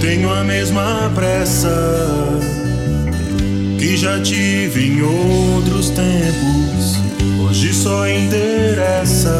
[0.00, 1.68] tenho a mesma pressa
[3.78, 6.96] que já tive em outros tempos.
[7.40, 9.30] Hoje só interessa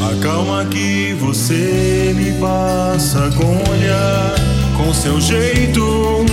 [0.00, 4.34] a calma que você me passa com olhar,
[4.76, 6.24] com seu jeito.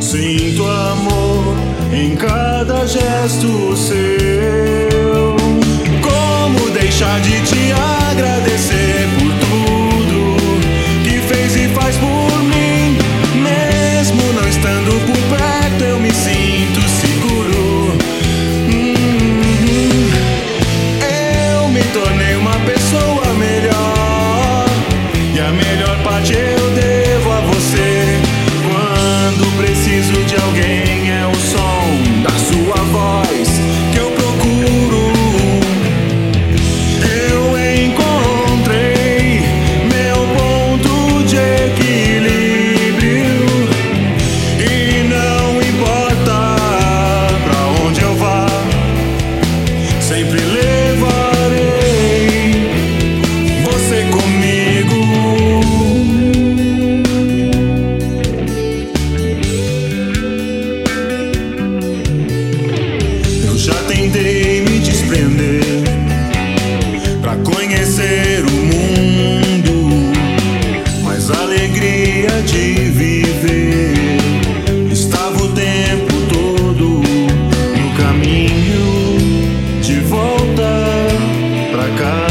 [0.00, 1.56] Sinto amor
[1.92, 5.36] em cada gesto seu.
[6.02, 7.43] Como deixar de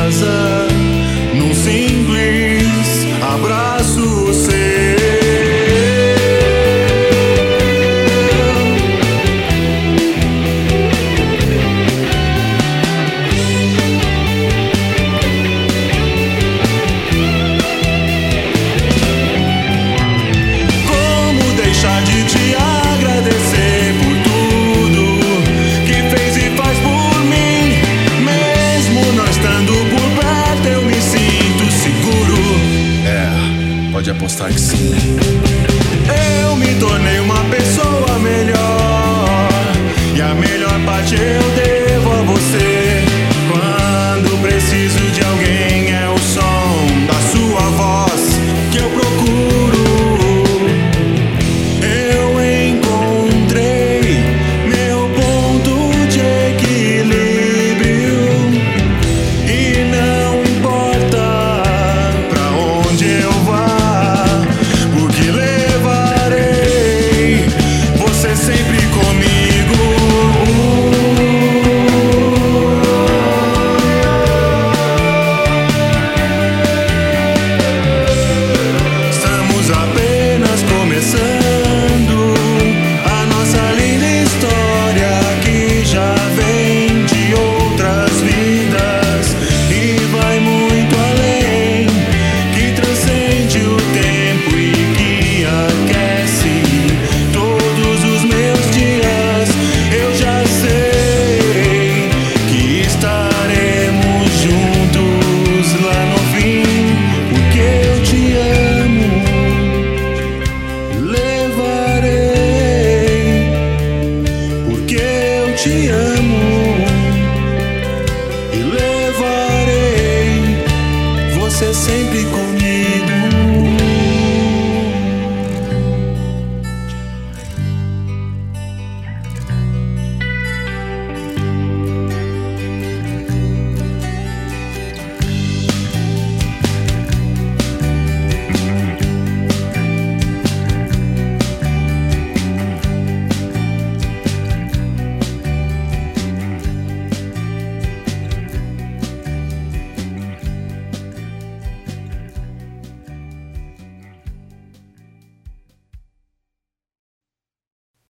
[0.04, 0.43] because of
[33.94, 34.92] Pode apostar que sim.
[36.42, 39.50] Eu me tornei uma pessoa melhor.
[40.16, 41.63] E a melhor parte eu tenho.